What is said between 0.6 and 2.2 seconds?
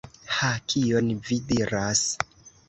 kion vi diras!